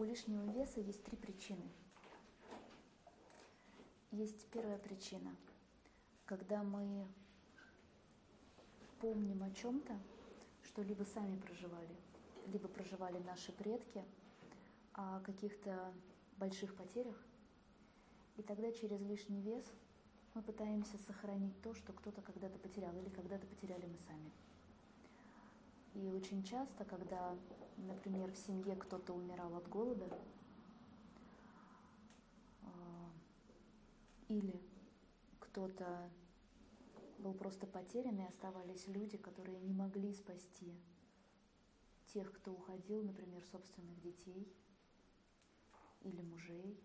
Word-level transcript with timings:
У 0.00 0.02
лишнего 0.02 0.50
веса 0.52 0.80
есть 0.80 1.04
три 1.04 1.14
причины. 1.14 1.70
Есть 4.10 4.46
первая 4.46 4.78
причина, 4.78 5.36
когда 6.24 6.62
мы 6.62 7.06
помним 9.02 9.42
о 9.42 9.50
чем-то, 9.50 9.92
что 10.62 10.80
либо 10.80 11.02
сами 11.02 11.36
проживали, 11.36 11.94
либо 12.46 12.66
проживали 12.66 13.18
наши 13.18 13.52
предки, 13.52 14.02
о 14.94 15.20
каких-то 15.20 15.92
больших 16.38 16.74
потерях, 16.76 17.22
и 18.38 18.42
тогда 18.42 18.72
через 18.72 19.02
лишний 19.02 19.42
вес 19.42 19.66
мы 20.32 20.40
пытаемся 20.40 20.96
сохранить 20.96 21.60
то, 21.60 21.74
что 21.74 21.92
кто-то 21.92 22.22
когда-то 22.22 22.58
потерял 22.58 22.96
или 22.96 23.10
когда-то 23.10 23.46
потеряли 23.46 23.84
мы 23.84 23.98
сами. 24.08 24.30
И 25.94 26.08
очень 26.08 26.42
часто, 26.44 26.84
когда, 26.84 27.36
например, 27.76 28.30
в 28.30 28.36
семье 28.36 28.76
кто-то 28.76 29.12
умирал 29.12 29.56
от 29.56 29.68
голода, 29.68 30.08
а, 32.62 33.10
или 34.28 34.60
кто-то 35.40 36.10
был 37.18 37.34
просто 37.34 37.66
потерян, 37.66 38.18
и 38.18 38.24
оставались 38.24 38.86
люди, 38.86 39.16
которые 39.18 39.58
не 39.60 39.72
могли 39.72 40.12
спасти 40.14 40.74
тех, 42.06 42.32
кто 42.32 42.52
уходил, 42.52 43.02
например, 43.02 43.44
собственных 43.44 44.00
детей 44.00 44.52
или 46.02 46.22
мужей, 46.22 46.80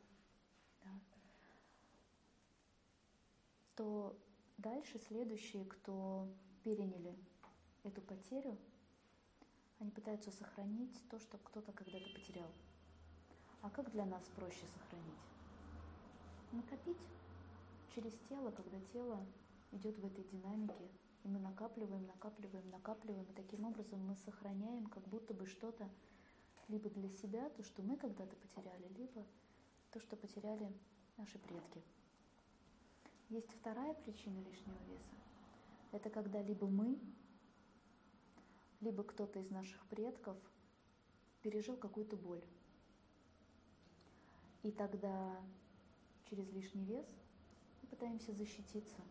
да, 0.84 1.00
то 3.76 4.18
дальше 4.58 5.00
следующие, 5.00 5.66
кто 5.66 6.28
переняли 6.64 7.16
эту 7.84 8.02
потерю, 8.02 8.58
они 9.80 9.92
пытаются 9.92 10.32
сохранить 10.32 11.02
то, 11.10 11.20
что 11.20 11.38
кто-то 11.38 11.72
когда-то 11.72 12.10
потерял. 12.14 12.50
А 13.62 13.70
как 13.70 13.92
для 13.92 14.06
нас 14.06 14.24
проще 14.36 14.66
сохранить? 14.74 15.20
Накопить 16.52 16.98
через 17.94 18.14
тело, 18.30 18.52
когда 18.52 18.80
тело 18.94 19.26
идет 19.72 19.98
в 19.98 20.06
этой 20.06 20.24
динамике, 20.26 20.90
и 21.24 21.28
мы 21.28 21.40
накапливаем, 21.40 22.06
накапливаем, 22.06 22.70
накапливаем, 22.70 23.26
и 23.26 23.34
таким 23.34 23.66
образом 23.66 24.00
мы 24.06 24.16
сохраняем 24.18 24.86
как 24.88 25.04
будто 25.08 25.34
бы 25.34 25.48
что-то 25.48 25.90
либо 26.68 26.90
для 26.90 27.10
себя, 27.10 27.50
то, 27.50 27.64
что 27.64 27.82
мы 27.82 27.98
когда-то 27.98 28.36
потеряли, 28.36 28.88
либо 28.98 29.26
то, 29.92 30.00
что 30.00 30.16
потеряли 30.16 30.72
наши 31.18 31.38
предки. 31.40 31.82
Есть 33.30 33.50
вторая 33.52 33.94
причина 33.94 34.40
лишнего 34.40 34.78
веса. 34.88 35.16
Это 35.92 36.10
когда 36.10 36.42
либо 36.42 36.68
мы 36.68 37.00
либо 38.86 39.04
кто-то 39.04 39.40
из 39.40 39.50
наших 39.50 39.84
предков 39.88 40.38
пережил 41.42 41.76
какую-то 41.76 42.16
боль. 42.16 42.44
И 44.62 44.72
тогда 44.72 45.42
через 46.30 46.48
лишний 46.54 46.86
вес 46.86 47.08
мы 47.82 47.90
пытаемся 47.90 48.32
защититься 48.34 49.02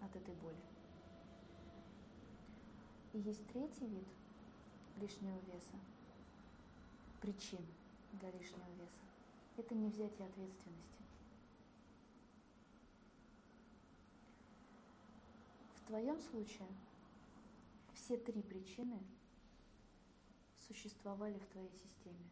от 0.00 0.16
этой 0.16 0.34
боли. 0.36 0.64
И 3.12 3.18
есть 3.18 3.46
третий 3.48 3.86
вид 3.86 4.08
лишнего 4.98 5.38
веса, 5.52 5.78
причин 7.20 7.64
для 8.12 8.30
лишнего 8.30 8.70
веса. 8.78 9.04
Это 9.58 9.74
не 9.74 9.88
взятие 9.90 10.26
ответственности. 10.26 11.02
В 15.76 15.86
твоем 15.88 16.18
случае 16.20 16.68
все 18.04 18.18
три 18.18 18.42
причины 18.42 19.00
существовали 20.68 21.38
в 21.38 21.46
твоей 21.46 21.72
системе. 21.72 22.28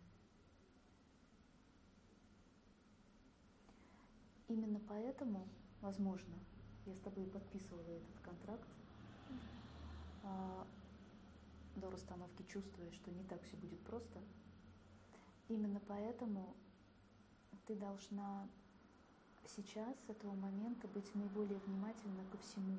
Именно 4.49 4.81
поэтому, 4.87 5.49
возможно, 5.81 6.35
я 6.85 6.95
с 6.95 6.99
тобой 6.99 7.25
подписывала 7.27 7.89
этот 7.89 8.21
контракт, 8.23 8.69
а, 10.25 10.67
до 11.77 11.91
расстановки 11.91 12.43
чувствуя, 12.43 12.91
что 12.93 13.11
не 13.11 13.25
так 13.25 13.43
все 13.45 13.57
будет 13.57 13.81
просто. 13.81 14.21
Именно 15.49 15.81
поэтому 15.89 16.55
ты 17.67 17.77
должна 17.77 18.47
сейчас, 19.47 19.97
с 20.07 20.11
этого 20.11 20.35
момента, 20.35 20.87
быть 20.89 21.15
наиболее 21.15 21.59
внимательна 21.61 22.27
ко 22.31 22.37
всему. 22.37 22.77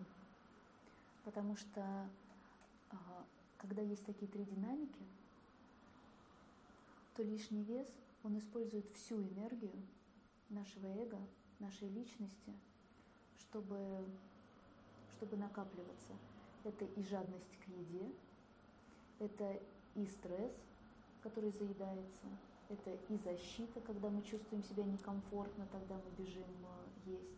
Потому 1.23 1.55
что 1.55 2.07
когда 3.57 3.81
есть 3.81 4.05
такие 4.05 4.29
три 4.29 4.43
динамики, 4.43 5.05
то 7.15 7.23
лишний 7.23 7.63
вес, 7.63 7.87
он 8.23 8.37
использует 8.37 8.85
всю 8.95 9.21
энергию 9.21 9.73
нашего 10.49 10.87
эго, 10.87 11.19
нашей 11.59 11.87
личности, 11.89 12.53
чтобы, 13.39 14.05
чтобы 15.15 15.37
накапливаться. 15.37 16.13
Это 16.63 16.85
и 16.85 17.03
жадность 17.03 17.57
к 17.63 17.67
еде, 17.67 18.11
это 19.19 19.59
и 19.95 20.05
стресс, 20.05 20.53
который 21.21 21.51
заедается, 21.51 22.27
это 22.69 22.97
и 23.09 23.17
защита, 23.17 23.79
когда 23.81 24.09
мы 24.09 24.21
чувствуем 24.23 24.63
себя 24.63 24.83
некомфортно, 24.83 25.67
тогда 25.71 25.95
мы 25.95 26.23
бежим 26.23 26.43
э, 27.05 27.11
есть. 27.11 27.37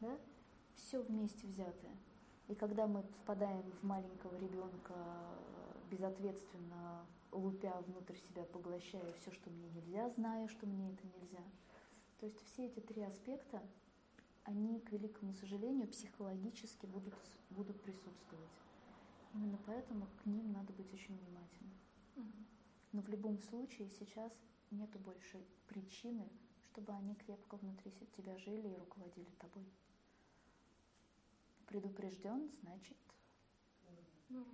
Да? 0.00 0.18
Все 0.74 1.02
вместе 1.02 1.46
взятое. 1.46 1.96
И 2.48 2.54
когда 2.54 2.86
мы 2.86 3.02
впадаем 3.02 3.70
в 3.70 3.82
маленького 3.82 4.34
ребенка, 4.38 4.94
безответственно 5.90 7.06
лупя 7.30 7.78
внутрь 7.82 8.16
себя, 8.16 8.44
поглощая 8.44 9.12
все, 9.12 9.30
что 9.32 9.50
мне 9.50 9.68
нельзя, 9.68 10.08
зная, 10.10 10.48
что 10.48 10.66
мне 10.66 10.92
это 10.92 11.06
нельзя. 11.06 11.44
То 12.20 12.26
есть 12.26 12.42
все 12.46 12.66
эти 12.66 12.80
три 12.80 13.02
аспекта, 13.02 13.62
они, 14.44 14.80
к 14.80 14.90
великому 14.92 15.34
сожалению, 15.34 15.88
психологически 15.88 16.86
будут, 16.86 17.14
будут 17.50 17.82
присутствовать. 17.82 18.48
Именно 19.34 19.58
поэтому 19.66 20.06
к 20.22 20.26
ним 20.26 20.50
надо 20.52 20.72
быть 20.72 20.92
очень 20.94 21.18
внимательным. 21.18 21.74
Но 22.92 23.02
в 23.02 23.08
любом 23.08 23.38
случае 23.38 23.90
сейчас 23.90 24.32
нету 24.70 24.98
больше 25.00 25.44
причины, 25.66 26.26
чтобы 26.64 26.94
они 26.94 27.14
крепко 27.14 27.56
внутри 27.56 27.92
тебя 28.16 28.38
жили 28.38 28.68
и 28.68 28.78
руководили 28.78 29.28
тобой 29.38 29.66
предупрежден, 31.68 32.50
значит... 32.62 32.96
Ну, 34.28 34.44